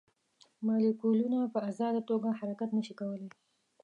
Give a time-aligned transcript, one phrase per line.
[0.65, 3.29] مالیکولونه په ازاده توګه حرکت نه شي کولی.